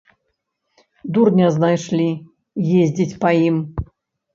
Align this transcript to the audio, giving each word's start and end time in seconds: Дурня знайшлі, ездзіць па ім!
Дурня 1.19 1.47
знайшлі, 1.59 2.11
ездзіць 2.83 3.11
па 3.25 3.29
ім! 3.49 3.67